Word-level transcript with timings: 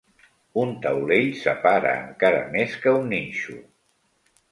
Un 0.59 0.69
taulell 0.85 1.27
separa 1.41 1.91
encara 2.05 2.39
més 2.55 2.73
que 2.87 2.95
un 3.01 3.05
ninxo. 3.13 3.59